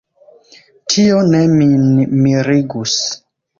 [0.93, 1.85] Tio ne min
[2.25, 2.99] mirigus.